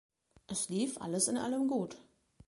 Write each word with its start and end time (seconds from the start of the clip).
Es 0.47 0.67
lief 0.69 0.97
alles 0.99 1.27
in 1.27 1.37
allem 1.37 1.67
gut. 1.67 1.95